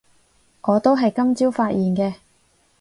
[0.63, 2.15] 我都係今朝發現嘅